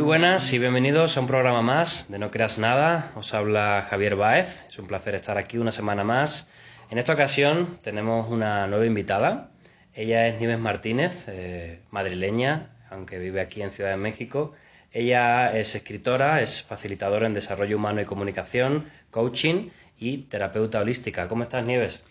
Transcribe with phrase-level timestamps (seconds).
[0.00, 3.12] Muy buenas y bienvenidos a un programa más de No Creas Nada.
[3.16, 4.64] Os habla Javier Baez.
[4.66, 6.48] Es un placer estar aquí una semana más.
[6.88, 9.50] En esta ocasión tenemos una nueva invitada.
[9.92, 14.54] Ella es Nieves Martínez, eh, madrileña, aunque vive aquí en Ciudad de México.
[14.90, 21.28] Ella es escritora, es facilitadora en desarrollo humano y comunicación, coaching y terapeuta holística.
[21.28, 22.02] ¿Cómo estás, Nieves?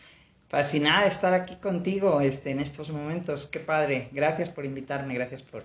[0.48, 3.48] Fascinada estar aquí contigo este, en estos momentos.
[3.48, 4.10] Qué padre.
[4.12, 5.64] Gracias por invitarme, gracias por,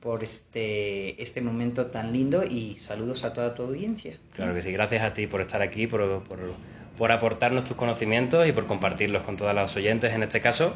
[0.00, 4.16] por este, este momento tan lindo y saludos a toda tu audiencia.
[4.34, 6.38] Claro que sí, gracias a ti por estar aquí, por, por,
[6.96, 10.74] por aportarnos tus conocimientos y por compartirlos con todas las oyentes en este caso.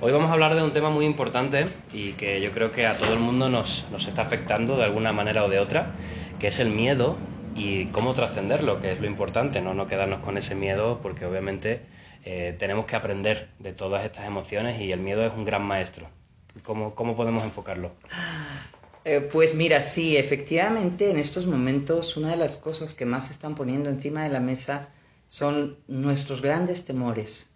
[0.00, 2.96] Hoy vamos a hablar de un tema muy importante y que yo creo que a
[2.96, 5.92] todo el mundo nos, nos está afectando de alguna manera o de otra,
[6.38, 7.16] que es el miedo
[7.56, 11.82] y cómo trascenderlo, que es lo importante, no, no quedarnos con ese miedo porque obviamente
[12.24, 16.08] eh, tenemos que aprender de todas estas emociones y el miedo es un gran maestro.
[16.62, 17.92] ¿Cómo, cómo podemos enfocarlo?
[19.04, 23.32] Eh, pues mira, sí, efectivamente en estos momentos una de las cosas que más se
[23.32, 24.88] están poniendo encima de la mesa
[25.26, 27.50] son nuestros grandes temores.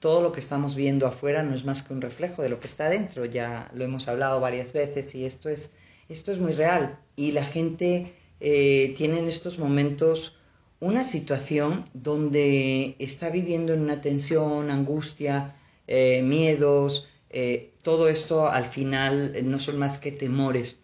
[0.00, 2.66] Todo lo que estamos viendo afuera no es más que un reflejo de lo que
[2.66, 5.70] está adentro, ya lo hemos hablado varias veces y esto es,
[6.08, 6.98] esto es muy real.
[7.16, 10.36] Y la gente eh, tiene en estos momentos
[10.80, 18.64] una situación donde está viviendo en una tensión, angustia, eh, miedos, eh, todo esto al
[18.64, 20.78] final no son más que temores.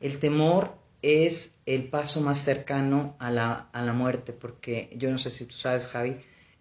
[0.00, 5.18] El temor es el paso más cercano a la, a la muerte, porque yo no
[5.18, 6.16] sé si tú sabes, Javi,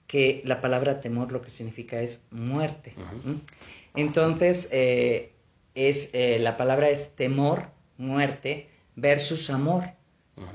[0.07, 2.95] que la palabra temor lo que significa es muerte.
[3.95, 5.33] Entonces, eh,
[5.75, 6.09] es,
[6.39, 9.83] la palabra es temor, muerte, versus amor.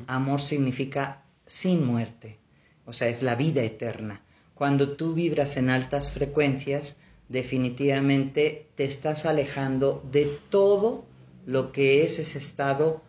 [0.07, 2.39] Amor significa sin muerte,
[2.87, 4.23] o sea, es la vida eterna.
[4.55, 6.97] Cuando tú vibras en altas frecuencias,
[7.29, 11.05] definitivamente te estás alejando de todo
[11.47, 13.03] lo que es ese estado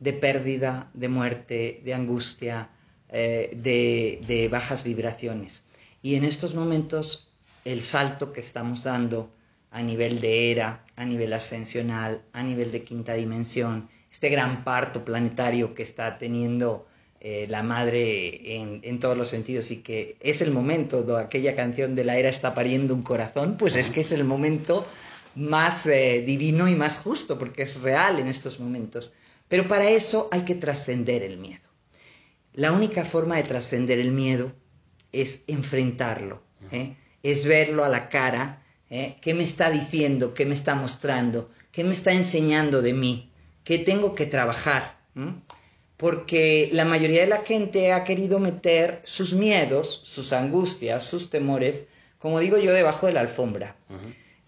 [0.00, 2.70] de pérdida, de muerte, de angustia,
[3.08, 5.62] eh, de, bajas vibraciones.
[6.02, 7.32] Y en estos momentos
[7.64, 9.30] el salto que estamos dando
[9.70, 15.04] a nivel de era, a nivel ascensional, a nivel de quinta dimensión, este gran parto
[15.04, 16.86] planetario que está teniendo
[17.20, 21.56] eh, la madre en, en, todos los sentidos y que es el momento de aquella
[21.56, 24.86] canción de la era está pariendo un corazón, pues es que es el momento
[25.36, 29.12] más eh, divino y más justo, porque es real en estos momentos.
[29.48, 31.66] Pero para eso hay que trascender el miedo.
[32.52, 34.52] La única forma de trascender el miedo
[35.12, 36.42] es enfrentarlo,
[36.72, 36.96] ¿eh?
[37.22, 39.18] es verlo a la cara, ¿eh?
[39.20, 43.30] qué me está diciendo, qué me está mostrando, qué me está enseñando de mí,
[43.62, 44.96] qué tengo que trabajar.
[45.96, 51.84] Porque la mayoría de la gente ha querido meter sus miedos, sus angustias, sus temores,
[52.18, 53.76] como digo yo, debajo de la alfombra.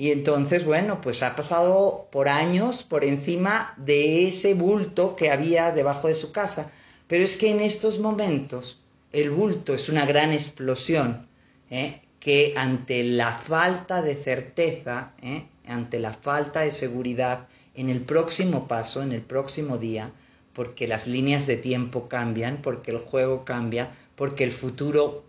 [0.01, 5.73] Y entonces, bueno, pues ha pasado por años por encima de ese bulto que había
[5.73, 6.71] debajo de su casa.
[7.09, 8.81] Pero es que en estos momentos
[9.13, 11.27] el bulto es una gran explosión
[11.69, 12.01] ¿eh?
[12.21, 15.47] que ante la falta de certeza, ¿eh?
[15.67, 20.13] ante la falta de seguridad, en el próximo paso, en el próximo día,
[20.53, 25.25] porque las líneas de tiempo cambian, porque el juego cambia, porque el futuro,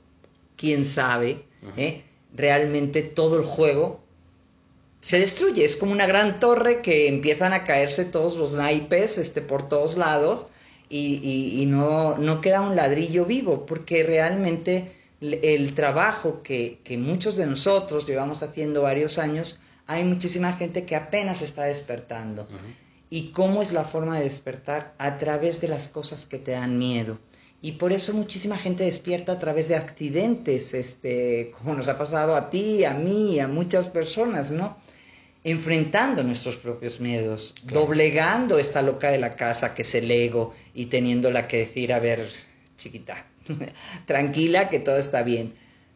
[0.55, 2.03] quién sabe, ¿eh?
[2.35, 4.01] realmente todo el juego
[5.01, 5.65] se destruye.
[5.65, 9.97] Es como una gran torre que empiezan a caerse todos los naipes este, por todos
[9.97, 10.47] lados
[10.89, 17.35] y, y, no, no, queda un ladrillo vivo, porque realmente el trabajo que, que, muchos
[17.37, 22.43] de nosotros llevamos haciendo varios años, hay muchísima gente que apenas está despertando.
[22.43, 22.75] Uh -huh.
[23.11, 24.95] ¿Y cómo es la forma de despertar?
[24.97, 27.19] A través de las cosas que te dan miedo.
[27.61, 32.35] Y por eso muchísima gente despierta a través de accidentes, este, como nos ha pasado
[32.35, 34.77] a ti, a mí, a muchas personas, ¿no?
[35.49, 37.81] Enfrentando nuestros propios miedos, claro.
[37.81, 41.99] doblegando esta loca de la casa que es el ego y teniéndola que decir, a
[41.99, 42.27] ver,
[42.77, 43.25] chiquita,
[44.05, 45.53] tranquila, que todo está bien.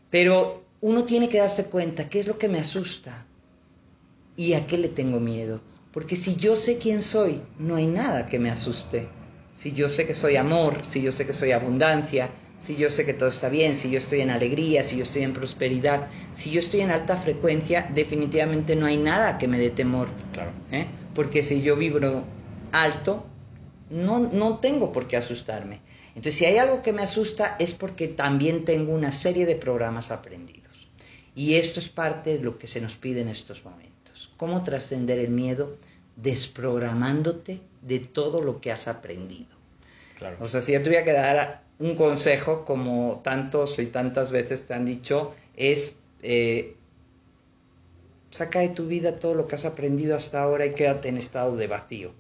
[0.10, 3.26] Pero uno tiene que darse cuenta qué es lo que me asusta
[4.36, 5.62] y a qué le tengo miedo.
[5.92, 9.08] Porque si yo sé quién soy, no hay nada que me asuste
[9.58, 12.30] si yo sé que soy amor, si yo sé que soy abundancia,
[12.64, 15.24] si yo sé que todo está bien, si yo estoy en alegría, si yo estoy
[15.24, 19.70] en prosperidad, si yo estoy en alta frecuencia, definitivamente no hay nada que me dé
[19.70, 20.08] temor.
[20.32, 20.52] Claro.
[20.72, 20.88] ¿eh?
[21.14, 22.24] Porque si yo vibro
[22.72, 23.26] alto,
[23.90, 25.82] no, no tengo por qué asustarme.
[26.16, 30.10] Entonces, si hay algo que me asusta es porque también tengo una serie de programas
[30.10, 30.88] aprendidos.
[31.36, 34.32] Y esto es parte de lo que se nos pide en estos momentos.
[34.38, 35.78] ¿Cómo trascender el miedo?
[36.16, 39.50] desprogramándote de todo lo que has aprendido.
[40.18, 40.38] Claro.
[40.40, 44.74] O sea, si yo tuviera que dar un consejo, como tantos y tantas veces te
[44.74, 46.76] han dicho, es eh,
[48.34, 51.56] saca de tu vida todo lo que has aprendido hasta ahora y quédate en estado
[51.56, 52.14] de vacío.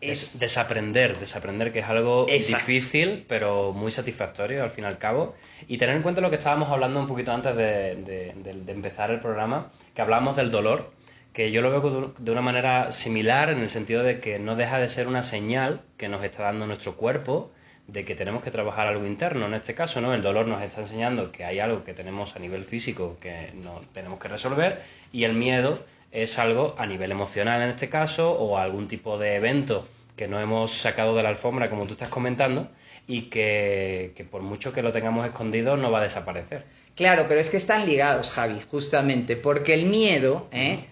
[0.00, 5.34] es desaprender, desaprender, que es algo difícil, pero muy satisfactorio al fin y al cabo.
[5.68, 8.34] Y tener en cuenta lo que estábamos hablando un poquito antes de,
[8.68, 10.92] empezar el programa, que hablábamos del dolor,
[11.32, 14.78] que yo lo veo de una manera similar en el sentido de que no deja
[14.78, 17.50] de ser una señal que nos está dando nuestro cuerpo
[17.86, 19.46] de que tenemos que trabajar algo interno.
[19.46, 20.14] En este caso, ¿no?
[20.14, 23.80] El dolor nos está enseñando que hay algo que tenemos a nivel físico que no
[23.92, 24.82] tenemos que resolver
[25.12, 25.78] y el miedo
[26.10, 30.38] es algo a nivel emocional en este caso o algún tipo de evento que no
[30.38, 32.70] hemos sacado de la alfombra como tú estás comentando
[33.06, 36.64] y que, por mucho que lo tengamos escondido no va a desaparecer.
[36.94, 40.84] Claro, pero es que están ligados, Javi, justamente, porque el miedo, ¿eh?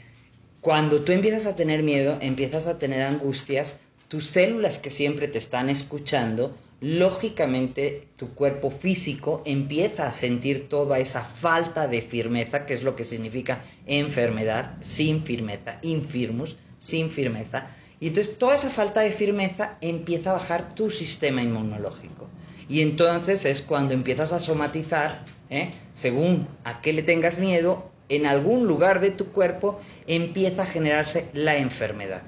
[0.61, 3.79] cuando tú empiezas a tener miedo, empiezas a tener angustias,
[4.09, 10.99] tus células que siempre te están escuchando, lógicamente tu cuerpo físico empieza a sentir toda
[10.99, 17.69] esa falta de firmeza, que es lo que significa enfermedad, sin firmeza, infirmus, sin firmeza.
[18.01, 22.29] Y entonces toda esa falta de firmeza empieza a bajar tu sistema inmunológico.
[22.69, 25.71] Y entonces es cuando empiezas a somatizar, ¿eh?
[25.95, 31.29] según a qué le tengas miedo, en algún lugar de tu cuerpo empieza a generarse
[31.33, 32.23] la enfermedad.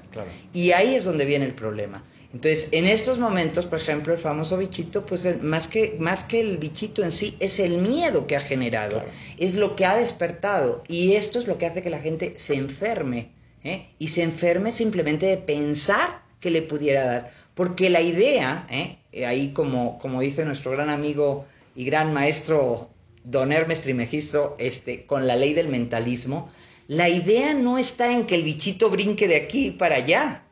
[0.53, 2.03] Y ahí es donde viene el problema.
[2.33, 6.57] Entonces, en estos momentos, por ejemplo, el famoso bichito, pues más, que, más que el
[6.57, 9.03] bichito en sí, es el miedo que ha generado,
[9.37, 10.83] es lo que ha despertado.
[10.87, 13.29] Y esto es lo que hace que la gente se enferme.
[13.63, 13.89] ¿eh?
[13.99, 17.31] Y se enferme simplemente de pensar que le pudiera dar.
[17.53, 18.97] Porque la idea, ¿eh?
[19.25, 21.45] ahí como, como dice nuestro gran amigo
[21.75, 22.89] y gran maestro
[23.23, 26.49] don Hermes Trimegistro, este, con la ley del mentalismo,
[26.87, 30.43] la idea no está en que el bichito brinque de aquí para allá.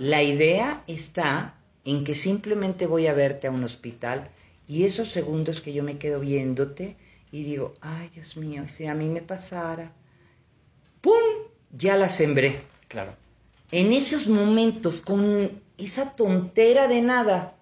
[0.00, 4.30] La idea está en que simplemente voy a verte a un hospital
[4.66, 6.96] y esos segundos que yo me quedo viéndote
[7.30, 9.92] y digo, ay Dios mío, si a mí me pasara,
[11.02, 11.12] ¡pum!
[11.76, 12.62] Ya la sembré.
[12.88, 13.14] Claro.
[13.72, 17.58] En esos momentos, con esa tontera de nada,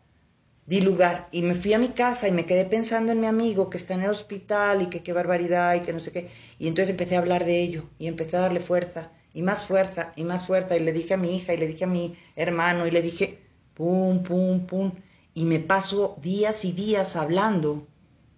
[0.65, 3.69] di lugar y me fui a mi casa y me quedé pensando en mi amigo
[3.69, 6.29] que está en el hospital y que qué barbaridad y que no sé qué.
[6.61, 10.13] Y entonces empecé a hablar de ello y empecé a darle fuerza y más fuerza
[10.17, 12.89] y más fuerza y le dije a mi hija y le dije a mi hermano
[12.89, 13.39] y le dije
[13.75, 14.91] pum, pum, pum
[15.33, 17.87] y me paso días y días hablando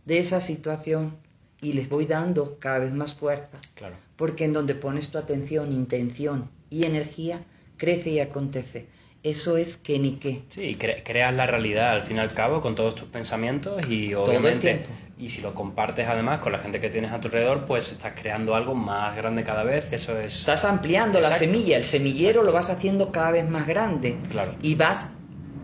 [0.05, 1.17] de esa situación
[1.63, 3.59] y les voy dando cada vez más fuerza.
[3.77, 3.97] Claro.
[4.17, 7.45] Porque en donde pones tu atención, intención y energía,
[7.79, 8.87] crece y acontece.
[9.23, 10.43] Eso es que ni qué.
[10.49, 14.83] Sí, creas la realidad al fin y al cabo con todos tus pensamientos y obviamente
[15.21, 18.15] y si lo compartes además con la gente que tienes a tu alrededor, pues estás
[18.19, 20.41] creando algo más grande cada vez, eso es...
[20.41, 24.17] Estás ampliando la semilla, el semillero lo vas haciendo cada vez más grande.
[24.31, 24.55] Claro.
[24.63, 25.13] Y vas,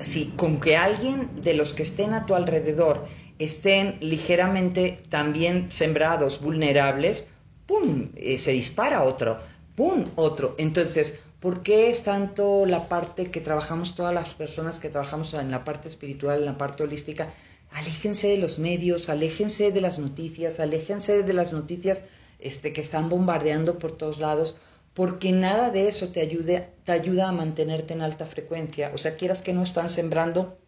[0.00, 3.06] si con que alguien de los que estén a tu alrededor
[3.38, 7.26] estén ligeramente también sembrados, vulnerables,
[7.66, 8.10] ¡pum!
[8.16, 9.38] Eh, se dispara otro,
[9.74, 10.04] ¡pum!
[10.16, 10.54] otro.
[10.58, 15.50] Entonces, ¿por qué es tanto la parte que trabajamos todas las personas que trabajamos en
[15.50, 17.30] la parte espiritual, en la parte holística?
[17.70, 22.02] Aléjense de los medios, aléjense de las noticias, aléjense de las noticias
[22.38, 24.56] este, que están bombardeando por todos lados,
[24.94, 28.92] porque nada de eso te, ayude, te ayuda a mantenerte en alta frecuencia.
[28.94, 30.58] O sea, quieras que no están sembrando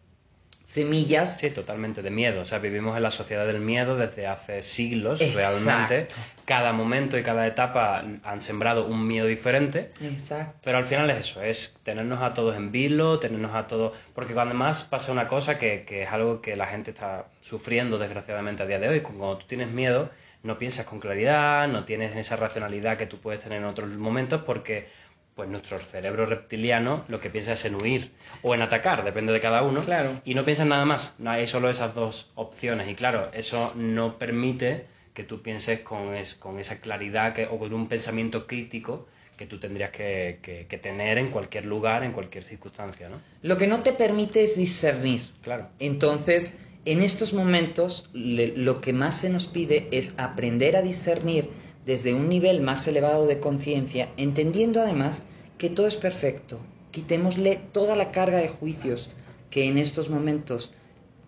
[0.69, 1.37] semillas.
[1.39, 2.41] Sí, totalmente, de miedo.
[2.41, 6.07] O sea, vivimos en la sociedad del miedo desde hace siglos, realmente.
[6.45, 9.91] Cada momento y cada etapa han sembrado un miedo diferente.
[9.99, 10.59] Exacto.
[10.63, 13.97] Pero al final es eso, es tenernos a todos en vilo, tenernos a todos...
[14.13, 17.97] Porque cuando más pasa una cosa que, que es algo que la gente está sufriendo
[17.97, 20.11] desgraciadamente a día de hoy, cuando tú tienes miedo,
[20.43, 24.43] no piensas con claridad, no tienes esa racionalidad que tú puedes tener en otros momentos
[24.45, 24.87] porque
[25.39, 29.39] pues nuestro cerebro reptiliano lo que piensa es en huir o en atacar, depende de
[29.39, 30.19] cada uno, claro.
[30.25, 33.71] y no piensa en nada más, no hay solo esas dos opciones, y claro, eso
[33.77, 39.07] no permite que tú pienses con, con esa claridad que, o con un pensamiento crítico
[39.37, 43.21] que tú tendrías que, tener en cualquier lugar, en cualquier circunstancia, ¿no?
[43.41, 45.21] Lo que no te permite es discernir.
[45.41, 45.69] Claro.
[45.79, 51.49] Entonces, en estos momentos, lo que más se nos pide es aprender a discernir
[51.85, 55.23] desde un nivel más elevado de conciencia, entendiendo además
[55.57, 56.59] que todo es perfecto.
[56.91, 59.11] Quitémosle toda la carga de juicios
[59.49, 60.71] que en estos momentos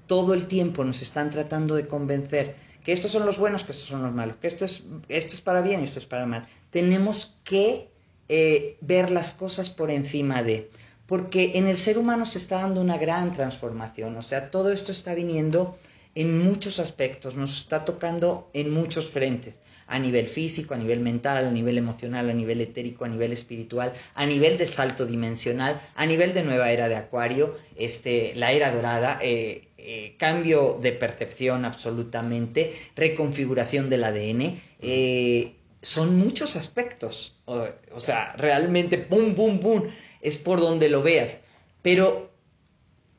[0.07, 3.87] todo el tiempo nos están tratando de convencer que estos son los buenos, que estos
[3.87, 6.47] son los malos, que esto es, esto es para bien y esto es para mal.
[6.69, 7.89] Tenemos que
[8.27, 10.69] eh, ver las cosas por encima de,
[11.05, 14.91] porque en el ser humano se está dando una gran transformación, o sea, todo esto
[14.91, 15.77] está viniendo
[16.15, 19.59] en muchos aspectos, nos está tocando en muchos frentes
[19.91, 23.93] a nivel físico, a nivel mental, a nivel emocional, a nivel etérico, a nivel espiritual,
[24.15, 28.71] a nivel de salto dimensional, a nivel de nueva era de Acuario, este, la era
[28.71, 34.61] dorada, eh, eh, cambio de percepción absolutamente, reconfiguración del ADN.
[34.79, 37.37] Eh, son muchos aspectos.
[37.45, 39.83] O, sea, realmente, pum, pum, pum,
[40.21, 41.41] es por donde lo veas.
[41.81, 42.31] Pero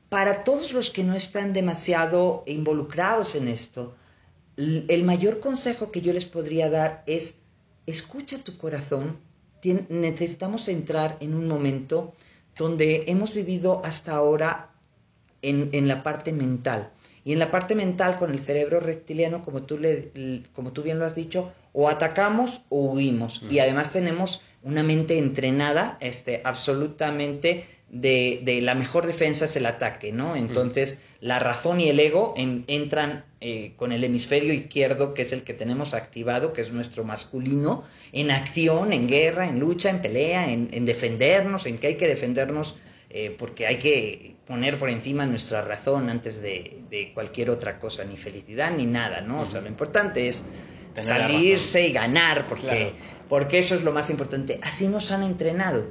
[0.09, 3.95] para todos los que no están demasiado involucrados en esto,
[4.57, 7.37] el mayor consejo que yo les podría dar es
[7.87, 9.19] escucha tu corazón.
[9.89, 12.15] necesitamos entrar en un momento
[12.57, 14.71] donde hemos vivido hasta ahora
[15.41, 16.91] en, la parte mental.
[17.25, 20.99] Y en la parte mental, con el cerebro reptiliano, como tú, le, como tú bien
[20.99, 23.43] lo has dicho, o atacamos o huimos.
[23.49, 30.13] Y además tenemos una mente entrenada, este, absolutamente de, la mejor defensa es el ataque,
[30.13, 30.35] ¿no?
[30.35, 35.45] Entonces, la razón y el ego entran eh, con el hemisferio izquierdo, que es el
[35.45, 40.51] que tenemos activado, que es nuestro masculino, en acción, en guerra, en lucha, en pelea,
[40.51, 42.77] en, defendernos, en que hay que defendernos
[43.09, 48.17] eh, porque hay que poner por encima nuestra razón antes de, cualquier otra cosa, ni
[48.17, 49.43] felicidad ni nada, ¿no?
[49.43, 50.43] O sea, lo importante es
[50.99, 52.95] salirse y ganar, porque,
[53.29, 54.59] porque eso es lo más importante.
[54.61, 55.87] Así nos han entrenado.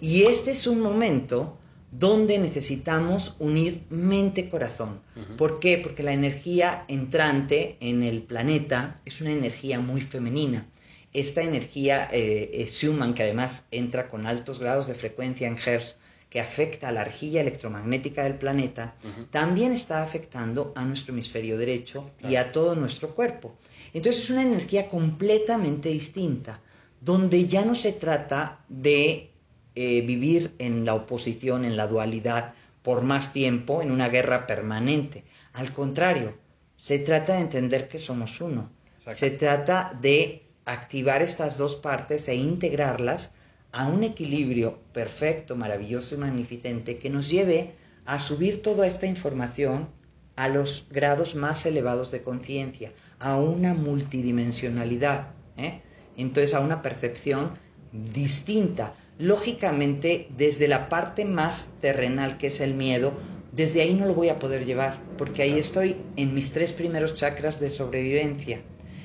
[0.00, 1.56] Y este es un momento
[1.92, 5.00] donde necesitamos unir mente-corazón.
[5.36, 5.78] ¿Por qué?
[5.78, 10.66] Porque la energía entrante en el planeta es una energía muy femenina.
[11.12, 15.96] Esta energía eh, Schumann, que además entra con altos grados de frecuencia en Hertz,
[16.30, 18.94] que afecta a la arjilla electromagnética del planeta,
[19.30, 23.54] también está afectando a nuestro hemisferio derecho y a todo nuestro cuerpo.
[23.92, 26.62] Entonces es una energía completamente distinta,
[27.02, 29.31] donde ya no se trata de
[29.74, 35.24] eh, vivir en la oposición, en la dualidad, por más tiempo, en una guerra permanente.
[35.52, 36.36] Al contrario,
[36.76, 38.70] se trata de entender que somos uno.
[38.98, 43.32] Se trata de activar estas dos partes e integrarlas
[43.72, 47.74] a un equilibrio perfecto, maravilloso y magnificente que nos lleve
[48.04, 49.88] a subir toda esta información
[50.36, 55.82] a los grados más elevados de conciencia, a una multidimensionalidad, ¿eh?
[56.16, 57.52] entonces a una percepción
[57.92, 63.12] distinta, lógicamente desde la parte más terrenal que es el miedo,
[63.52, 67.14] desde ahí no lo voy a poder llevar, porque ahí estoy en mis tres primeros
[67.14, 68.62] chakras de sobrevivencia.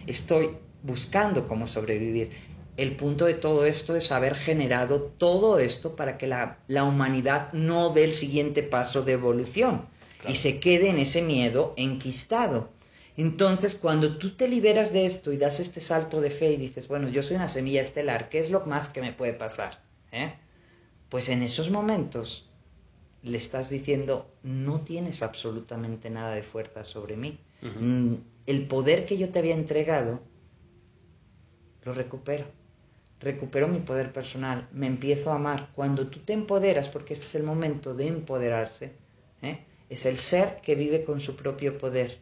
[0.08, 0.52] Estoy
[0.84, 2.32] buscando cómo sobrevivir.
[2.78, 7.90] El punto de todo esto es haber generado todo esto para que la, humanidad no
[7.90, 9.88] dé el siguiente paso de evolución
[10.28, 12.70] y se quede en ese miedo enquistado.
[13.18, 16.88] Entonces, cuando tú te liberas de esto y das este salto de fe y dices,
[16.88, 19.87] bueno, yo soy una semilla estelar, ¿qué es lo más que me puede pasar?
[20.18, 20.34] ¿Eh?
[21.10, 22.50] Pues en esos momentos
[23.24, 27.40] le estás diciendo, no tienes absolutamente nada de fuerza sobre mí.
[27.62, 30.22] Mm, el poder que yo te había entregado,
[31.84, 32.46] lo recupero.
[33.20, 35.72] Recupero mi poder personal, me empiezo a amar.
[35.74, 38.94] Cuando tú te empoderas, porque este es el momento de empoderarse,
[39.42, 39.66] ¿eh?
[39.90, 42.20] es el ser que vive con su propio poder.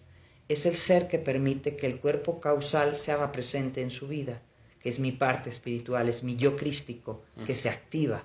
[0.47, 4.41] Es el ser que permite que el cuerpo causal se haga presente en su vida
[4.85, 8.23] que es mi parte espiritual, es mi yo crístico, que se activa.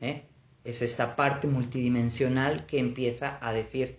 [0.00, 0.22] ¿eh?
[0.64, 3.98] Es esta parte multidimensional que empieza a decir,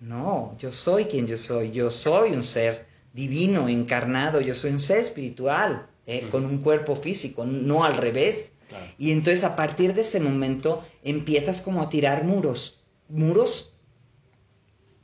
[0.00, 4.80] no, yo soy quien yo soy, yo soy un ser divino, encarnado, yo soy un
[4.80, 6.28] ser espiritual, ¿eh?
[6.30, 8.52] con un cuerpo físico, no al revés.
[8.98, 13.78] Y entonces a partir de ese momento empiezas como a tirar muros, muros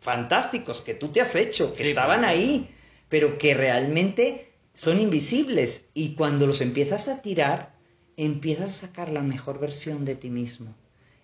[0.00, 2.74] fantásticos que tú te has hecho, que estaban ahí,
[3.08, 5.86] pero que realmente son invisibles.
[5.94, 7.74] Y cuando los empiezas a tirar,
[8.16, 10.76] empiezas a sacar la mejor versión de ti mismo,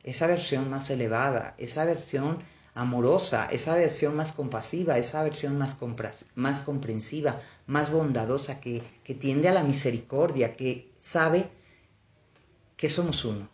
[0.03, 2.39] esa versión más elevada, esa versión
[2.75, 5.77] amorosa, esa versión más compasiva, esa versión más,
[6.35, 11.51] más comprensiva, más bondadosa, que, que tiende a la misericordia, que sabe
[12.77, 13.52] que somos uno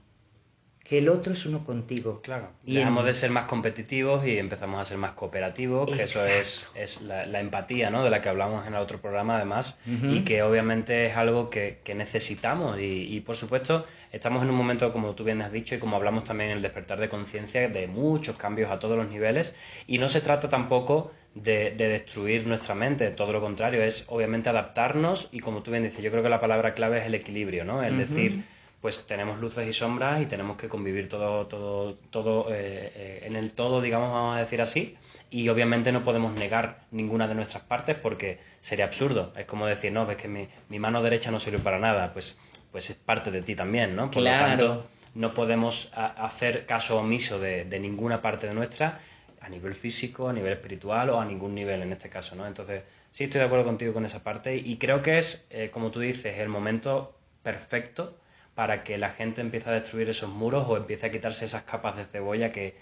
[0.89, 2.23] que el otro es uno contigo.
[2.23, 2.49] Claro.
[2.65, 6.73] Y Dejamos de ser más competitivos y empezamos a ser más cooperativos, que eso es,
[6.75, 8.03] es la, empatía, ¿no?
[8.03, 11.79] De la que hablamos en el otro programa, además, y que obviamente es algo que,
[11.95, 12.79] necesitamos.
[12.81, 16.25] Y, por supuesto, estamos en un momento, como tú bien has dicho, y como hablamos
[16.25, 19.55] también en el despertar de conciencia, de muchos cambios a todos los niveles.
[19.87, 25.29] Y no se trata tampoco de, destruir nuestra mente, todo lo contrario, es obviamente adaptarnos
[25.33, 27.83] y como tú bien dices, yo creo que la palabra clave es el equilibrio, ¿no?
[27.83, 28.43] Es decir
[28.81, 33.35] pues tenemos luces y sombras y tenemos que convivir todo, todo, todo eh, eh, en
[33.35, 34.97] el todo, digamos, vamos a decir así.
[35.31, 39.33] Y obviamente no podemos negar ninguna de nuestras partes porque sería absurdo.
[39.37, 42.39] Es como decir, no, ves que mi, mi mano derecha no sirve para nada, pues,
[42.71, 44.11] pues es parte de ti también, ¿no?
[44.11, 44.43] Por claro.
[44.43, 49.01] lo tanto, no podemos hacer caso omiso de, de, ninguna parte de nuestra
[49.41, 52.47] a nivel físico, a nivel espiritual o a ningún nivel en este caso, ¿no?
[52.47, 55.91] Entonces, sí estoy de acuerdo contigo con esa parte y creo que es, eh, como
[55.91, 58.17] tú dices, el momento perfecto
[58.59, 61.97] para que la gente empiece a destruir esos muros o empiece a quitarse esas capas
[61.97, 62.75] de cebolla que,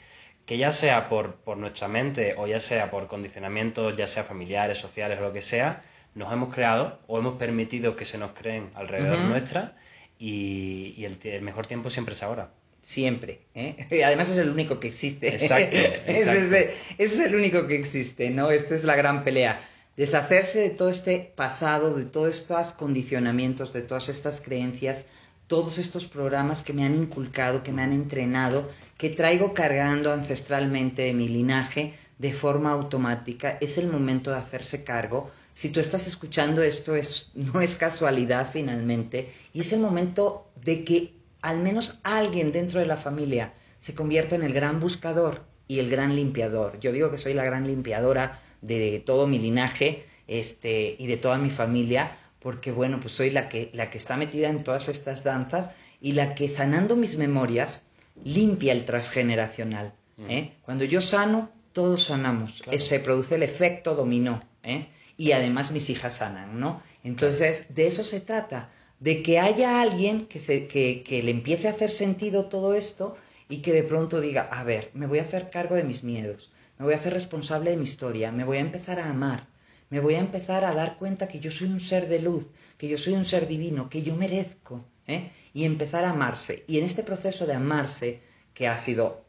[0.46, 4.78] que ya sea por, por nuestra mente o ya sea por condicionamientos, ya sea familiares,
[4.78, 5.82] sociales o lo que sea,
[6.14, 9.76] nos hemos creado o hemos permitido que se nos creen alrededor nuestra
[10.18, 12.52] y, el, mejor tiempo siempre es ahora.
[12.80, 13.40] siempre.
[13.54, 13.86] ¿eh?
[14.06, 15.28] Además es el único que existe.
[15.28, 15.76] Exacto.
[16.06, 18.50] ese, es el único que existe, ¿no?
[18.50, 19.60] Esta es la gran pelea.
[19.94, 25.04] Deshacerse de todo este pasado, de todos estos condicionamientos, de todas estas creencias,
[25.46, 31.02] todos estos programas que me han inculcado, que me han entrenado, que traigo cargando ancestralmente
[31.02, 33.58] de mi linaje de forma automática.
[33.60, 35.30] Es el momento de hacerse cargo.
[35.52, 40.84] Si tú estás escuchando esto, es, no es casualidad finalmente, y es el momento de
[40.84, 45.78] que al menos alguien dentro de la familia se convierta en el gran buscador y
[45.78, 46.80] el gran limpiador.
[46.80, 51.38] Yo digo que soy la gran limpiadora de todo mi linaje este, y de toda
[51.38, 55.24] mi familia, porque bueno, pues soy la que, la que está metida en todas estas
[55.24, 57.84] danzas y la que sanando mis memorias
[58.24, 59.94] limpia el transgeneracional.
[60.16, 60.30] Mm.
[60.30, 60.52] ¿eh?
[60.62, 62.62] Cuando yo sano, todos sanamos.
[62.78, 64.42] Se produce el efecto dominó.
[64.62, 64.88] ¿eh?
[65.16, 66.82] Y además mis hijas sanan, ¿no?
[67.04, 71.68] Entonces, de eso se trata de que haya alguien que, se, que, que le empiece
[71.68, 73.16] a hacer sentido todo esto
[73.48, 76.50] y que de pronto diga, a ver, me voy a hacer cargo de mis miedos,
[76.78, 79.46] me voy a hacer responsable de mi historia, me voy a empezar a amar,
[79.90, 82.46] me voy a empezar a dar cuenta que yo soy un ser de luz,
[82.78, 85.30] que yo soy un ser divino, que yo merezco, ¿eh?
[85.54, 86.64] y empezar a amarse.
[86.66, 88.20] Y en este proceso de amarse,
[88.52, 89.24] que ha sido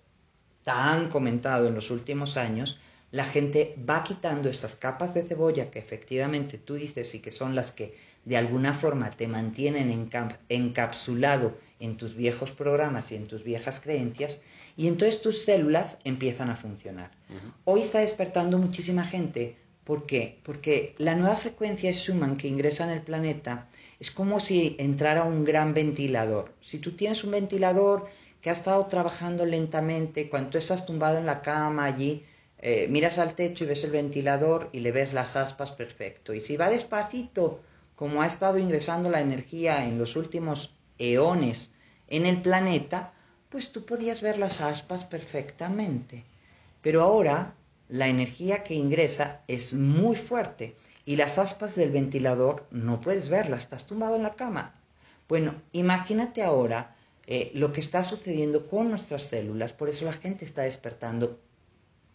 [0.63, 2.79] tan comentado en los últimos años,
[3.11, 7.55] la gente va quitando estas capas de cebolla que efectivamente tú dices y que son
[7.55, 10.09] las que de alguna forma te mantienen
[10.49, 14.39] encapsulado en tus viejos programas y en tus viejas creencias,
[14.75, 17.11] y entonces tus células empiezan a funcionar.
[17.63, 19.55] Hoy está despertando muchísima gente.
[19.87, 20.37] ¿Por qué?
[20.43, 23.69] Porque la nueva frecuencia Schumann que ingresa en el planeta
[24.01, 26.53] es como si entrara un gran ventilador.
[26.59, 28.05] Si tú tienes un ventilador
[28.41, 32.25] que ha estado trabajando lentamente, cuando estás tumbado en la cama allí,
[32.57, 36.33] eh, miras al techo y ves el ventilador y le ves las aspas perfecto.
[36.33, 37.61] Y si va despacito,
[37.95, 41.71] como ha estado ingresando la energía en los últimos eones
[42.09, 43.13] en el planeta,
[43.47, 46.25] pues tú podías ver las aspas perfectamente.
[46.81, 47.55] Pero ahora
[47.89, 53.63] la energía que ingresa es muy fuerte y las aspas del ventilador no puedes verlas,
[53.63, 54.75] estás tumbado en la cama.
[55.29, 56.95] Bueno, imagínate ahora
[57.25, 61.39] eh, lo que está sucediendo con nuestras células, por eso la gente está despertando,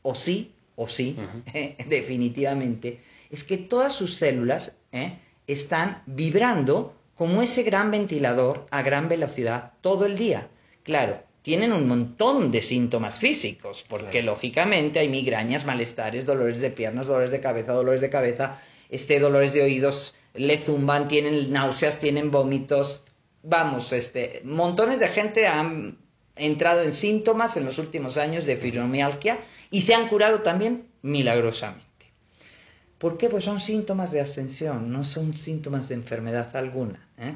[0.03, 1.17] o sí, o sí,
[1.89, 9.09] definitivamente, es que todas sus células eh, están vibrando como ese gran ventilador a gran
[9.09, 10.49] velocidad todo el día.
[10.83, 17.07] Claro, tienen un montón de síntomas físicos, porque lógicamente hay migrañas, malestares, dolores de piernas,
[17.09, 22.31] dolores de cabeza, dolores de cabeza, este, dolores de oídos, le zumban, tienen náuseas, tienen
[22.31, 23.03] vómitos.
[23.43, 25.99] Vamos, este, montones de gente han
[26.37, 29.39] entrado en síntomas en los últimos años de fibromialgia
[29.71, 31.83] y se han curado también milagrosamente.
[32.99, 33.29] ¿Por qué?
[33.29, 37.09] Pues son síntomas de ascensión, no son síntomas de enfermedad alguna.
[37.19, 37.35] ¿eh?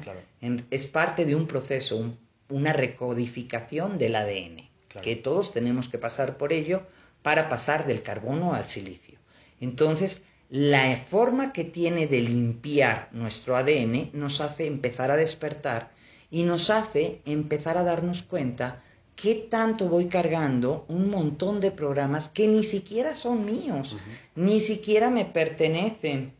[0.71, 2.13] es parte de un proceso,
[2.49, 4.69] una recodificación del ADN,
[5.01, 6.83] que todos tenemos que pasar por ello
[7.21, 9.19] para pasar del carbono al silicio.
[9.59, 15.91] Entonces, la forma que tiene de limpiar nuestro ADN nos hace empezar a despertar
[16.31, 18.81] y nos hace empezar a darnos cuenta
[19.17, 23.97] qué tanto voy cargando un montón de programas que ni siquiera son míos,
[24.35, 26.33] ni siquiera me pertenecen.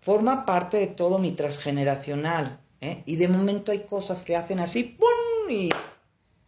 [0.00, 2.60] Forma parte de todo mi transgeneracional.
[2.80, 3.02] ¿Eh?
[3.06, 5.50] Y de momento hay cosas que hacen así, ¡pum!
[5.50, 5.70] y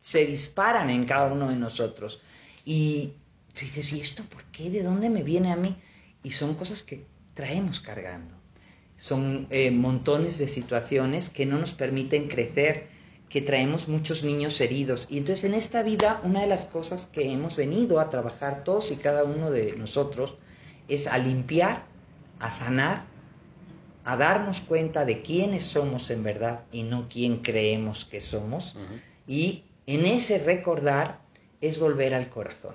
[0.01, 2.21] se disparan en cada uno de nosotros.
[2.65, 3.15] Y
[3.53, 4.71] tú dices, ¿y esto por qué?
[4.71, 5.77] ¿De dónde me viene a mí?
[6.23, 8.35] Y son cosas que traemos cargando.
[8.97, 12.89] Son eh, montones de situaciones que no nos permiten crecer,
[13.29, 15.07] que traemos muchos niños heridos.
[15.11, 18.91] Y entonces en esta vida una de las cosas que hemos venido a trabajar todos
[18.91, 20.35] y cada uno de nosotros
[20.89, 21.87] es a limpiar,
[22.39, 23.07] a sanar,
[24.05, 28.75] a darnos cuenta de quiénes somos en verdad y no quién creemos que somos.
[29.27, 31.21] Y en ese recordar
[31.61, 32.75] es volver al corazón,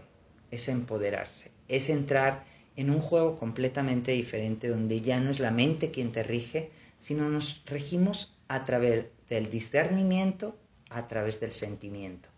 [0.51, 5.91] es empoderarse, es entrar en un juego completamente diferente donde ya no es la mente
[5.91, 10.55] quien te rige, sino nos regimos a través del discernimiento
[10.89, 12.29] a través del sentimiento.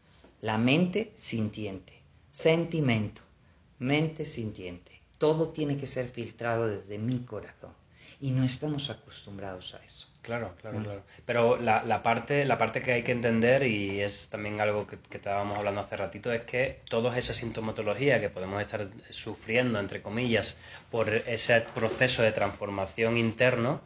[0.42, 1.94] La mente sintiente,
[2.32, 3.22] sentimiento,
[3.78, 4.92] mente sintiente.
[5.20, 7.79] Todo tiene que ser filtrado desde mi corazón
[8.20, 10.08] y no estamos acostumbrados a eso.
[10.22, 11.04] Claro, claro, claro.
[11.26, 14.98] Pero la, la, parte, la parte que hay que entender, y es también algo que,
[15.10, 20.02] que estábamos hablando hace ratito, es que toda esa sintomatología que podemos estar sufriendo, entre
[20.02, 20.58] comillas,
[20.92, 23.82] por ese proceso de transformación interno,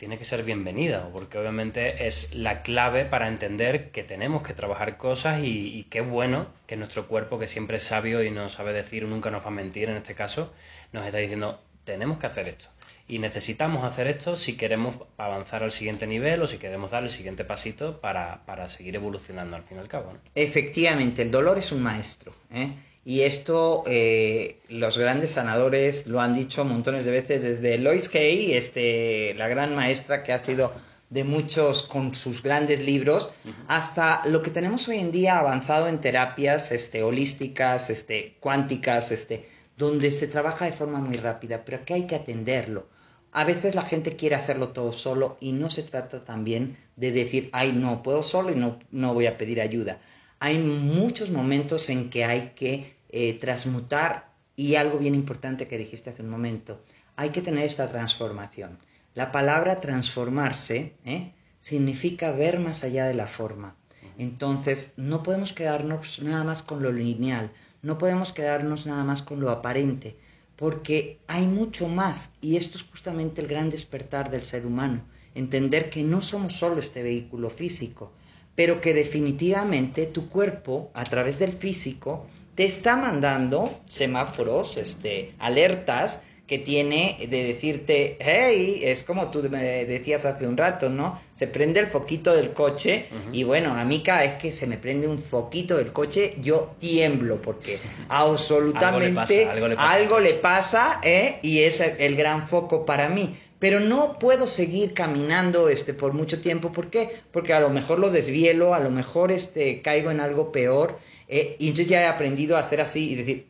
[0.00, 4.96] tiene que ser bienvenida, porque obviamente es la clave para entender que tenemos que trabajar
[4.96, 9.04] cosas y, qué bueno que nuestro cuerpo, que siempre es sabio y no sabe decir,
[9.04, 10.54] nunca nos va a mentir en este caso,
[10.94, 12.68] nos está diciendo, tenemos que hacer esto.
[13.10, 17.10] Y necesitamos hacer esto si queremos avanzar al siguiente nivel o si queremos dar el
[17.10, 20.12] siguiente pasito para, para seguir evolucionando al fin y al cabo.
[20.12, 20.20] ¿no?
[20.36, 22.32] Efectivamente, el dolor es un maestro.
[22.52, 22.72] ¿eh?
[23.04, 28.52] Y esto eh, los grandes sanadores lo han dicho montones de veces, desde Lois Kay,
[28.52, 30.72] este, la gran maestra que ha sido
[31.08, 33.30] de muchos con sus grandes libros,
[33.66, 39.48] hasta lo que tenemos hoy en día avanzado en terapias este, holísticas, este, cuánticas, este,
[39.76, 42.86] donde se trabaja de forma muy rápida, pero que hay que atenderlo.
[43.32, 47.48] A veces la gente quiere hacerlo todo solo y no se trata también de decir,
[47.52, 50.00] ay, no, puedo solo y no, no voy a pedir ayuda.
[50.40, 56.10] Hay muchos momentos en que hay que eh, transmutar y algo bien importante que dijiste
[56.10, 56.82] hace un momento,
[57.16, 58.78] hay que tener esta transformación.
[59.14, 61.32] La palabra transformarse ¿eh?
[61.58, 63.76] significa ver más allá de la forma.
[64.18, 69.40] Entonces, no podemos quedarnos nada más con lo lineal, no podemos quedarnos nada más con
[69.40, 70.16] lo aparente,
[70.60, 75.02] porque hay mucho más y esto es justamente el gran despertar del ser humano,
[75.34, 78.12] entender que no somos solo este vehículo físico,
[78.54, 86.24] pero que definitivamente tu cuerpo, a través del físico, te está mandando semáforos, este, alertas
[86.50, 91.16] que tiene de decirte, hey, es como tú me decías hace un rato, ¿no?
[91.32, 94.76] Se prende el foquito del coche y bueno, a mí cada vez que se me
[94.76, 101.38] prende un foquito del coche, yo tiemblo porque absolutamente algo le pasa, ¿eh?
[101.42, 103.32] y es el gran foco para mí.
[103.60, 106.72] Pero no puedo seguir caminando este, por mucho tiempo.
[106.72, 107.10] ¿Por qué?
[107.30, 110.98] Porque a lo mejor lo desvielo, a lo mejor este, caigo en algo peor.
[111.28, 113.46] Eh, y entonces ya he aprendido a hacer así y decir,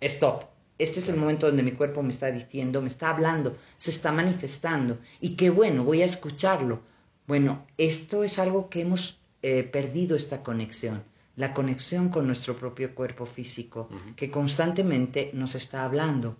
[0.00, 3.90] stop este es el momento donde mi cuerpo me está diciendo, me está hablando, se
[3.90, 4.98] está manifestando.
[5.20, 6.82] Y qué bueno, voy a escucharlo.
[7.26, 11.04] Bueno, esto es algo que hemos eh, perdido esta conexión,
[11.36, 16.36] la conexión con nuestro propio cuerpo físico, que constantemente nos está hablando.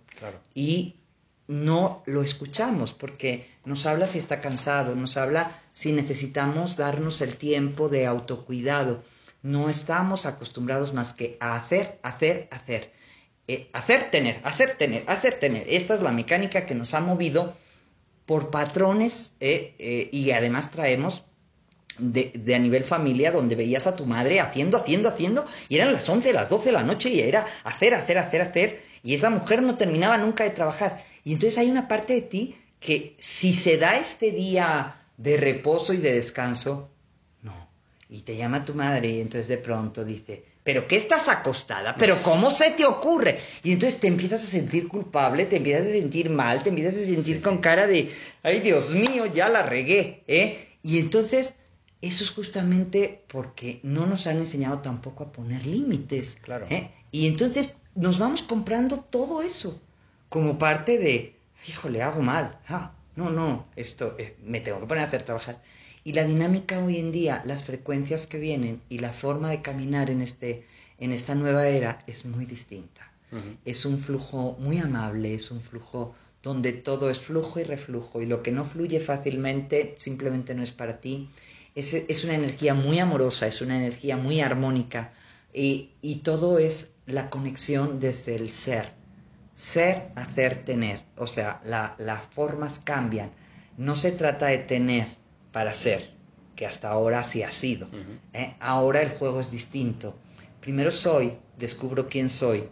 [0.53, 0.95] Y
[1.47, 7.37] no lo escuchamos porque nos habla si está cansado, nos habla si necesitamos darnos el
[7.37, 9.03] tiempo de autocuidado.
[9.41, 12.93] No estamos acostumbrados más que a hacer, hacer, hacer.
[13.47, 15.65] Eh, hacer tener, hacer tener, hacer tener.
[15.67, 17.57] Esta es la mecánica que nos ha movido
[18.25, 21.25] por patrones eh, eh, y además traemos
[21.97, 25.91] de, de, a nivel familia donde veías a tu madre haciendo, haciendo, haciendo y eran
[25.91, 29.29] las 11, las 12 de la noche y era hacer, hacer, hacer, hacer y esa
[29.29, 31.03] mujer no terminaba nunca de trabajar.
[31.25, 35.93] Y entonces hay una parte de ti que si se da este día de reposo
[35.93, 36.89] y de descanso,
[37.41, 37.69] no.
[38.09, 41.95] Y te llama tu madre y entonces de pronto dice, ¿pero qué estás acostada?
[41.97, 43.39] ¿Pero cómo se te ocurre?
[43.63, 47.05] Y entonces te empiezas a sentir culpable, te empiezas a sentir mal, te empiezas a
[47.05, 48.09] sentir con cara de,
[48.43, 50.69] ay Dios mío, ya la regué, ¿eh?
[50.81, 51.55] Y entonces,
[52.01, 56.37] eso es justamente porque no nos han enseñado tampoco a poner límites.
[56.41, 56.67] Claro.
[56.69, 56.91] ¿eh?
[57.11, 59.79] Y entonces nos vamos comprando todo eso
[60.29, 61.35] como parte de,
[61.67, 62.59] híjole, hago mal.
[62.67, 65.61] Ah, no, no, esto, eh, me tengo que poner a hacer trabajar.
[66.03, 70.09] Y la dinámica hoy en día, las frecuencias que vienen y la forma de caminar
[70.09, 70.65] en, este,
[70.99, 73.09] en esta nueva era es muy distinta.
[73.65, 76.13] Es un flujo muy amable, es un flujo
[76.43, 80.71] donde todo es flujo y reflujo y lo que no fluye fácilmente simplemente no es
[80.71, 81.29] para ti.
[81.73, 85.13] Es, es una energía muy amorosa, es una energía muy armónica
[85.51, 88.89] y, y todo es la conexión desde el ser.
[89.55, 91.01] Ser, hacer, tener.
[91.17, 93.31] O sea, la, las formas cambian.
[93.77, 95.07] No se trata de tener,
[95.53, 96.09] para ser,
[96.57, 97.87] que hasta ahora sí ha sido.
[98.33, 98.55] ¿eh?
[98.59, 100.15] Ahora el juego es distinto.
[100.59, 102.65] Primero soy, descubro quién soy,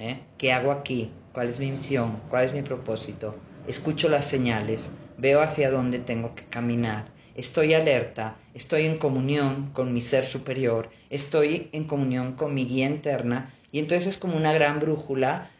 [0.00, 0.20] ¿eh?
[0.38, 3.36] qué hago aquí, cuál es mi misión, cuál es mi propósito,
[3.68, 9.92] escucho las señales, veo hacia dónde tengo que caminar, estoy alerta, estoy en comunión con
[9.92, 14.52] mi ser superior, estoy en comunión con mi guía interna y entonces es como una
[14.52, 15.50] gran brújula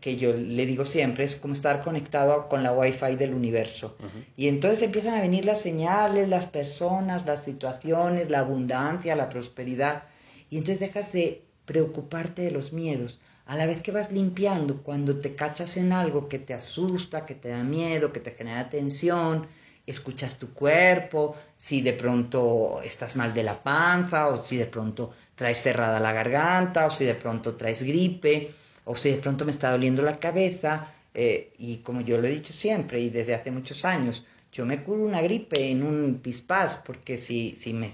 [0.00, 3.96] que yo le digo siempre, es como estar conectado con la wifi del universo.
[4.36, 10.04] Y entonces empiezan a venir las señales, las personas, las situaciones, la abundancia, la prosperidad.
[10.50, 13.18] Y entonces dejas de preocuparte de los miedos.
[13.44, 17.34] A la vez que vas limpiando, cuando te cachas en algo que te asusta, que
[17.34, 19.48] te da miedo, que te genera tensión,
[19.84, 25.12] escuchas tu cuerpo, si de pronto estás mal de la panza, o si de pronto
[25.34, 28.54] traes cerrada la garganta, o si de pronto traes gripe
[28.86, 32.30] o si de pronto me está doliendo la cabeza, eh, y como yo lo he
[32.30, 36.78] dicho siempre y desde hace muchos años, yo me curo una gripe en un pispás,
[36.84, 37.90] porque si, si me,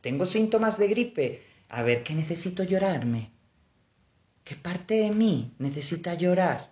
[0.00, 3.32] tengo síntomas de gripe, a ver, ¿qué necesito llorarme?
[4.44, 6.70] ¿Qué parte de mí necesita llorar?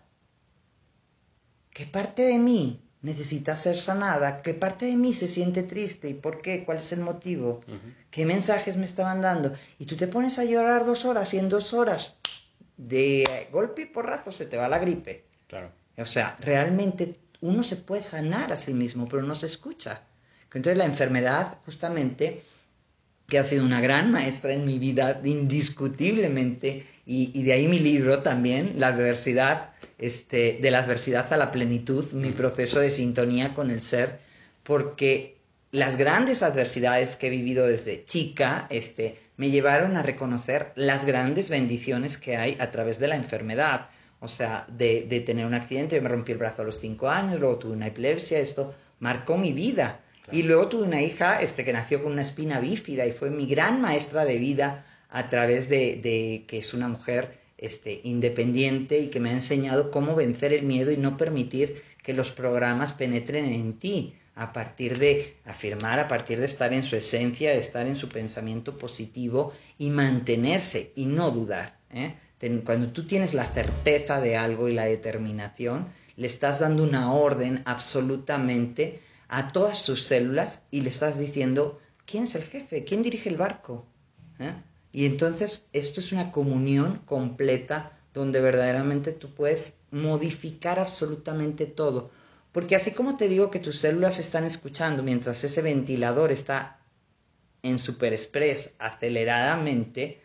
[1.70, 4.40] ¿Qué parte de mí necesita ser sanada?
[4.40, 6.08] ¿Qué parte de mí se siente triste?
[6.08, 6.64] ¿Y por qué?
[6.64, 7.62] ¿Cuál es el motivo?
[8.12, 9.52] ¿Qué mensajes me estaban dando?
[9.80, 12.14] Y tú te pones a llorar dos horas y en dos horas
[12.76, 15.24] de golpe y porrazo se te va la gripe.
[15.46, 15.70] Claro.
[15.96, 20.02] O sea, realmente uno se puede sanar a sí mismo, pero no se escucha.
[20.52, 22.42] Entonces la enfermedad, justamente,
[23.28, 28.22] que ha sido una gran maestra en mi vida, indiscutiblemente, y, de ahí mi libro
[28.22, 33.70] también, La adversidad, este, de la adversidad a la plenitud, mi proceso de sintonía con
[33.70, 34.20] el ser,
[34.62, 35.33] porque
[35.74, 41.50] las grandes adversidades que he vivido desde chica, este, me llevaron a reconocer las grandes
[41.50, 43.88] bendiciones que hay a través de la enfermedad.
[44.20, 47.10] O sea, de, de tener un accidente, yo me rompí el brazo a los cinco
[47.10, 50.00] años, luego tuve una epilepsia, esto marcó mi vida.
[50.30, 53.46] Y luego tuve una hija este, que nació con una espina bífida y fue mi
[53.46, 59.08] gran maestra de vida a través de, de que es una mujer este, independiente y
[59.08, 63.46] que me ha enseñado cómo vencer el miedo y no permitir que los programas penetren
[63.46, 67.86] en ti a partir de afirmar, a partir de estar en su esencia, de estar
[67.86, 71.78] en su pensamiento positivo y mantenerse y no dudar.
[71.90, 72.14] ¿eh?
[72.64, 77.62] Cuando tú tienes la certeza de algo y la determinación, le estás dando una orden
[77.64, 82.84] absolutamente a todas tus células y le estás diciendo, ¿quién es el jefe?
[82.84, 83.86] ¿Quién dirige el barco?
[84.38, 84.52] ¿Eh?
[84.92, 92.10] Y entonces esto es una comunión completa donde verdaderamente tú puedes modificar absolutamente todo.
[92.54, 96.78] Porque así como te digo que tus células están escuchando mientras ese ventilador está
[97.64, 100.20] en super express aceleradamente,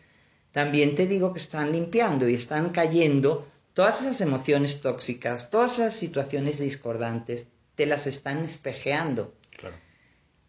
[0.52, 5.94] también te digo que están limpiando y están cayendo todas esas emociones tóxicas, todas esas
[5.94, 9.34] situaciones discordantes, te las están espejeando.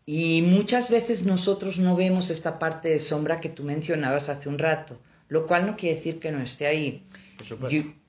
[0.06, 4.60] Y muchas veces nosotros no vemos esta parte de sombra que tú mencionabas hace un
[4.60, 5.00] rato,
[5.32, 7.08] lo cual no quiere decir que no esté ahí.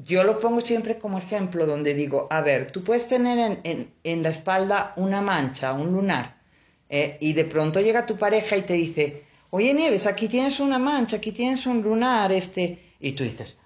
[0.00, 4.28] Yo, lo pongo siempre como ejemplo donde digo, a ver, tú puedes tener en, la
[4.28, 6.42] espalda una mancha, un lunar,
[6.88, 10.80] eh, y de pronto llega tu pareja y te dice, oye Nieves, aquí tienes una
[10.80, 13.56] mancha, aquí tienes un lunar, este, y tú dices,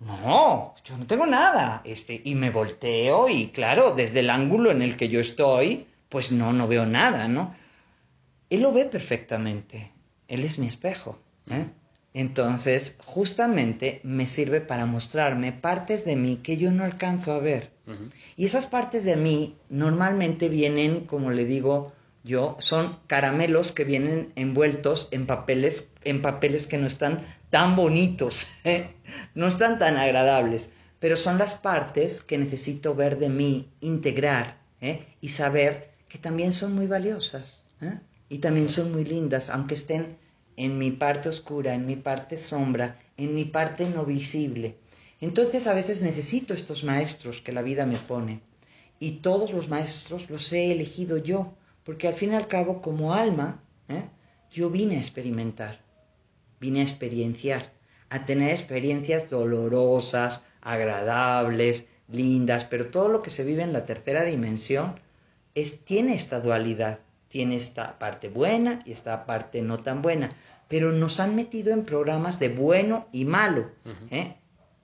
[0.00, 4.82] no, yo no tengo nada, este, y me volteo y claro, desde el ángulo en
[4.82, 7.54] el que yo estoy, pues no, no veo nada, ¿no?
[8.50, 9.92] Él lo ve perfectamente,
[10.28, 11.68] él es mi espejo, ¿eh?
[12.14, 17.70] Entonces, justamente me sirve para mostrarme partes de mí que yo no alcanzo a ver.
[18.36, 21.92] Y esas partes de mí normalmente vienen, como le digo
[22.24, 28.46] yo, son caramelos que vienen envueltos en papeles, en papeles que no están tan bonitos,
[28.64, 28.94] ¿eh?
[29.34, 30.70] no están tan agradables,
[31.00, 35.06] pero son las partes que necesito ver de mí, integrar ¿eh?
[35.20, 37.98] y saber que también son muy valiosas ¿eh?
[38.28, 40.16] y también son muy lindas, aunque estén
[40.56, 44.76] en mi parte oscura, en mi parte sombra, en mi parte no visible.
[45.20, 48.40] Entonces a veces necesito estos maestros que la vida me pone.
[48.98, 53.14] Y todos los maestros los he elegido yo, porque al fin y al cabo como
[53.14, 54.04] alma, ¿eh?
[54.50, 55.80] yo vine a experimentar,
[56.60, 57.72] vine a experienciar,
[58.10, 64.24] a tener experiencias dolorosas, agradables, lindas, pero todo lo que se vive en la tercera
[64.24, 65.00] dimensión
[65.54, 67.00] es, tiene esta dualidad
[67.32, 70.28] tiene esta parte buena y esta parte no tan buena,
[70.68, 73.70] pero nos han metido en programas de bueno y malo,
[74.10, 74.34] ¿eh?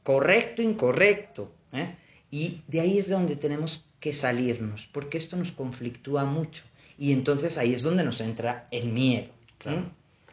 [0.03, 1.95] correcto, incorrecto, ¿eh?
[2.31, 6.65] y de ahí es de donde tenemos que salirnos, porque esto nos conflictúa mucho,
[6.97, 9.29] y entonces ahí es donde nos entra el miedo.
[9.67, 9.83] ¿eh?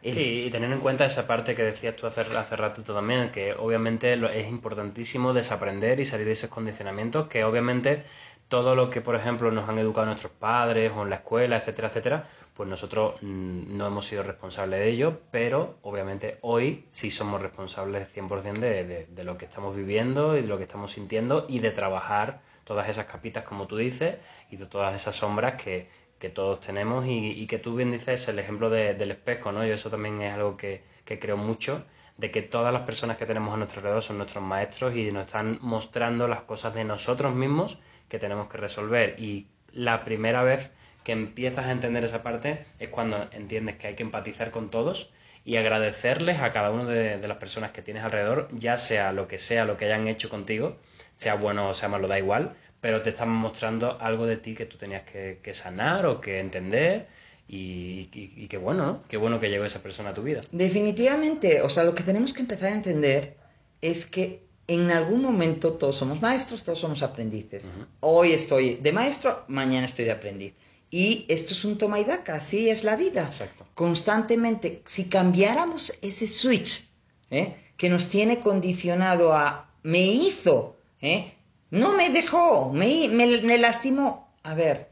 [0.02, 3.52] Sí, y tener en cuenta esa parte que decías tú hace, hace rato también, que
[3.52, 8.04] obviamente es importantísimo desaprender y salir de esos condicionamientos que obviamente
[8.48, 11.88] todo lo que, por ejemplo, nos han educado nuestros padres o en la escuela, etcétera,
[11.88, 17.42] etcétera, pues nosotros mm, no hemos sido responsables de ello, pero obviamente hoy sí somos
[17.42, 21.46] responsables 100% de, de, de lo que estamos viviendo y de lo que estamos sintiendo
[21.48, 24.16] y de trabajar todas esas capitas, como tú dices,
[24.50, 28.38] y de todas esas sombras que, que todos tenemos y, que tú bien dices el
[28.38, 29.66] ejemplo del espejo, ¿no?
[29.66, 31.84] Y eso también es algo que, que creo mucho,
[32.16, 35.26] de que todas las personas que tenemos a nuestro alrededor son nuestros maestros y nos
[35.26, 39.16] están mostrando las cosas de nosotros mismos que tenemos que resolver.
[39.18, 40.72] Y la primera vez
[41.04, 45.10] que empiezas a entender esa parte es cuando entiendes que hay que empatizar con todos
[45.44, 49.38] y agradecerles a cada una de, las personas que tienes alrededor, ya sea lo que
[49.38, 50.78] sea lo que hayan hecho contigo,
[51.14, 54.66] sea bueno o sea malo, da igual, pero te están mostrando algo de ti que
[54.66, 57.06] tú tenías que, sanar o que entender.
[57.48, 58.06] Y,
[58.48, 59.02] qué bueno, ¿no?
[59.08, 60.40] Qué bueno que llegó esa persona a tu vida.
[60.50, 63.36] Definitivamente, o sea, lo que tenemos que empezar a entender
[63.80, 67.68] es que en algún momento todos somos maestros, todos somos aprendices.
[68.00, 70.54] Hoy estoy de maestro, mañana estoy de aprendiz.
[70.90, 73.22] Y esto es un toma y daca, así es la vida.
[73.22, 73.66] Exacto.
[73.74, 76.88] Constantemente, si cambiáramos ese switch
[77.30, 77.56] ¿eh?
[77.76, 81.34] que nos tiene condicionado a me hizo, ¿eh?
[81.70, 84.32] no me dejó, me, me lastimó.
[84.42, 84.90] A ver,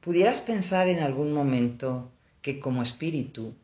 [0.00, 2.12] pudieras pensar en algún momento
[2.42, 3.56] que como espíritu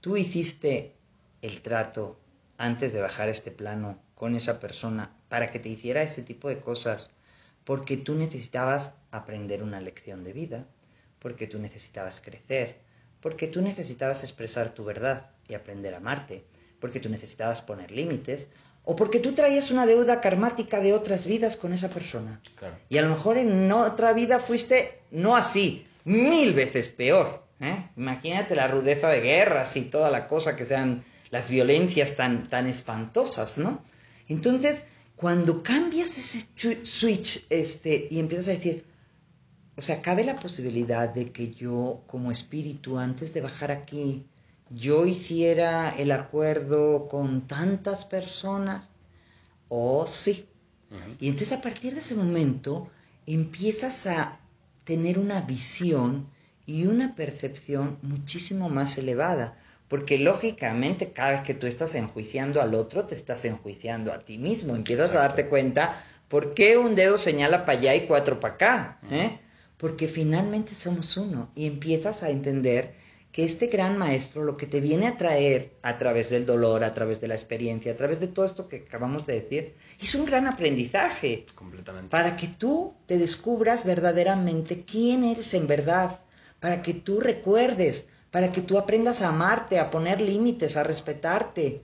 [0.00, 0.94] tú hiciste
[1.42, 2.18] el trato
[2.58, 6.58] antes de bajar este plano con esa persona para que te hiciera ese tipo de
[6.58, 7.10] cosas,
[7.64, 10.66] porque tú necesitabas aprender una lección de vida,
[11.20, 12.78] porque tú necesitabas crecer,
[13.20, 16.44] porque tú necesitabas expresar tu verdad y aprender a amarte,
[16.80, 18.48] porque tú necesitabas poner límites,
[18.84, 22.40] o porque tú traías una deuda karmática de otras vidas con esa persona.
[22.88, 27.42] Y a lo mejor en otra vida fuiste no así, mil veces peor.
[27.60, 27.90] ¿eh?
[27.96, 32.66] Imagínate la rudeza de guerras y toda la cosa que sean las violencias tan, tan
[32.66, 33.82] espantosas, ¿no?
[34.28, 34.84] Entonces,
[35.16, 36.46] cuando cambias ese
[36.84, 38.84] switch este, y empiezas a decir,
[39.76, 44.26] o sea, cabe la posibilidad de que yo como espíritu, antes de bajar aquí,
[44.70, 48.90] yo hiciera el acuerdo con tantas personas,
[49.68, 50.48] o oh, sí.
[51.20, 52.88] Y entonces a partir de ese momento
[53.26, 54.40] empiezas a
[54.84, 56.28] tener una visión
[56.64, 59.58] y una percepción muchísimo más elevada.
[59.88, 64.38] Porque lógicamente cada vez que tú estás enjuiciando al otro, te estás enjuiciando a ti
[64.38, 64.74] mismo.
[64.74, 69.00] Empiezas a darte cuenta por qué un dedo señala para allá y cuatro para acá.
[69.10, 69.38] ¿eh?
[69.76, 72.94] Porque finalmente somos uno y empiezas a entender
[73.36, 76.94] que este gran maestro lo que te viene a traer a través del dolor, a
[76.94, 80.24] través de la experiencia, a través de todo esto que acabamos de decir, es un
[80.24, 81.44] gran aprendizaje.
[81.54, 82.08] Completamente.
[82.08, 86.20] Para que tú te descubras verdaderamente quién eres en verdad,
[86.60, 91.80] para que tú recuerdes, para que tú aprendas a amarte, a poner límites, a respetarte,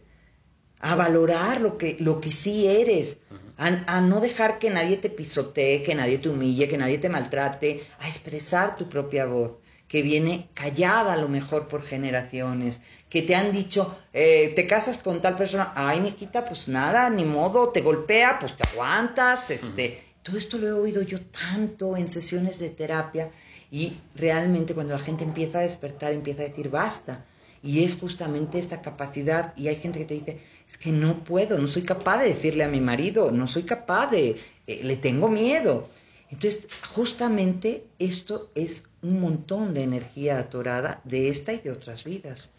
[0.80, 3.20] a valorar lo que, lo que sí eres,
[3.56, 7.82] a, no dejar que nadie te pisotee, que nadie te humille, que nadie te maltrate,
[8.00, 9.54] a expresar tu propia voz
[9.88, 14.98] que viene callada a lo mejor por generaciones, que te han dicho, eh, te casas
[14.98, 20.02] con tal persona, ay, mijita, pues nada, ni modo, te golpea, pues te aguantas, este,
[20.22, 23.30] todo esto lo he oído yo tanto en sesiones de terapia
[23.72, 27.24] y realmente cuando la gente empieza a despertar, empieza a decir, basta,
[27.62, 31.58] y es justamente esta capacidad, y hay gente que te dice, es que no puedo,
[31.58, 35.30] no soy capaz de decirle a mi marido, no soy capaz de, eh, le tengo
[35.30, 35.88] miedo.
[36.28, 42.50] Entonces, justamente esto es un montón de energía atorada de esta y de otras vidas.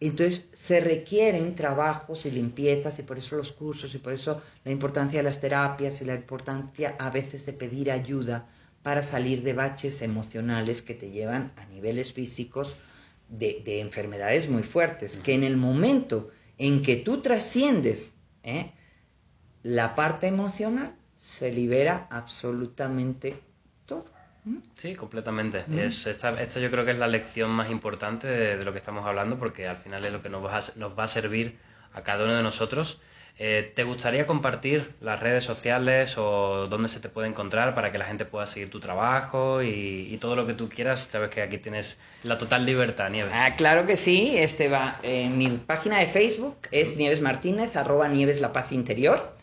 [0.00, 4.72] Entonces, se requieren trabajos y limpiezas y por eso los cursos y por eso la
[4.72, 8.48] importancia de las terapias y la importancia a veces de pedir ayuda
[8.84, 12.76] para salir de baches emocionales que te llevan a niveles físicos
[13.30, 18.72] de, enfermedades muy fuertes, que en el momento en que tú trasciendes ¿eh?
[19.62, 23.40] la parte emocional, se libera absolutamente
[23.86, 24.04] todo.
[24.76, 25.64] Sí, completamente.
[25.78, 29.38] es, esta, yo creo que es la lección más importante de, lo que estamos hablando
[29.38, 31.58] porque al final es lo que nos va a, nos va a servir
[31.94, 33.00] a cada uno de nosotros.
[33.38, 37.98] Eh, ¿Te gustaría compartir las redes sociales o dónde se te puede encontrar para que
[37.98, 41.08] la gente pueda seguir tu trabajo y, todo lo que tú quieras?
[41.10, 43.32] Sabes que aquí tienes la total libertad, Nieves.
[43.34, 44.36] Ah, claro que sí.
[44.36, 49.34] Este va en mi página de Facebook es Nieves Martínez, arroba Nieves La Paz Interior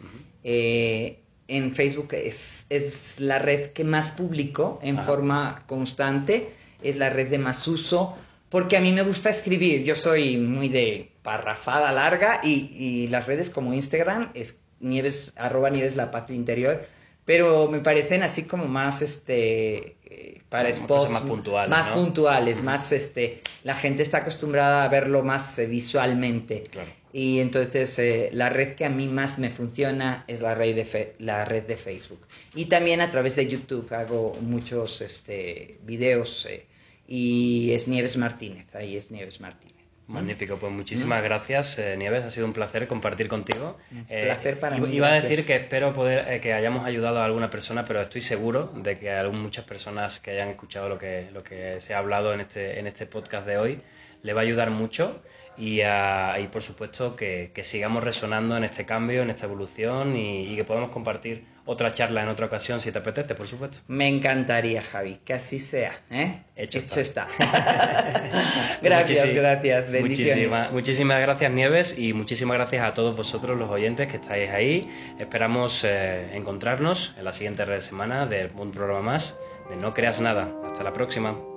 [1.51, 6.49] en Facebook es, es la red que más publico en forma constante,
[6.81, 8.15] es la red de más uso,
[8.51, 13.25] porque a mí me gusta escribir, yo soy muy de parrafada larga y, y las
[13.25, 16.85] redes como Instagram es nieves, arroba nieves la paz interior,
[17.25, 22.91] pero me parecen así como más este eh, para esposos más puntuales más puntuales más
[22.91, 26.91] este la gente está acostumbrada a verlo más eh, visualmente claro.
[27.13, 31.15] Y entonces eh, la red que a mí más me funciona es la red de,
[31.19, 32.25] la red de Facebook.
[32.55, 36.67] Y también a través de YouTube hago muchos este, videos eh,
[37.07, 39.75] y es Nieves Martínez, ahí es Nieves Martínez.
[40.07, 43.77] Magnífico, pues muchísimas gracias eh, Nieves, ha sido un placer compartir contigo.
[43.91, 44.93] Un placer para mí.
[44.93, 48.73] Iba a decir que espero poder que hayamos ayudado a alguna persona, pero estoy seguro
[48.75, 52.33] de que a muchas personas que hayan escuchado lo que, lo que se ha hablado
[52.33, 53.81] en este, en este podcast de hoy
[54.21, 55.21] le va a ayudar mucho
[55.57, 60.63] y, y por supuesto que, sigamos resonando en este cambio, en esta evolución y, que
[60.63, 63.79] podamos compartir otra charla en otra ocasión si te apetece, por supuesto.
[63.87, 65.93] Me encantaría, Javi, que así sea.
[66.09, 66.41] ¿eh?
[66.55, 67.27] Hecho, está.
[68.81, 70.71] gracias, gracias, bendiciones.
[70.71, 74.89] Muchísimas, gracias, Nieves, y muchísimas gracias a todos vosotros, los oyentes que estáis ahí.
[75.19, 79.37] Esperamos eh, encontrarnos en la siguiente semana de un programa más
[79.69, 80.51] de No Creas Nada.
[80.65, 81.50] Hasta la próxima.